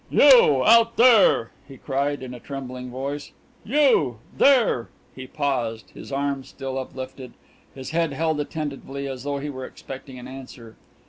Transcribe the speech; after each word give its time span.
"You 0.09 0.63
out 0.65 0.97
there!" 0.97 1.51
he 1.67 1.77
cried 1.77 2.23
in 2.23 2.33
a 2.33 2.39
trembling 2.39 2.89
voice. 2.89 3.33
"You 3.63 4.17
there!" 4.35 4.89
He 5.15 5.27
paused, 5.27 5.91
his 5.91 6.11
arms 6.11 6.47
still 6.47 6.79
uplifted, 6.79 7.33
his 7.75 7.91
head 7.91 8.11
held 8.11 8.39
attentively 8.39 9.07
as 9.07 9.21
though 9.25 9.37
he 9.37 9.51
were 9.51 9.67
expecting 9.67 10.17
an 10.17 10.27
answer. 10.27 10.75